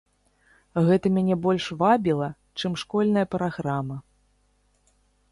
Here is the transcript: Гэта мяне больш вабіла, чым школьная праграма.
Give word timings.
Гэта 0.85 1.09
мяне 1.17 1.35
больш 1.45 1.67
вабіла, 1.81 2.29
чым 2.61 2.71
школьная 2.83 3.25
праграма. 3.35 3.97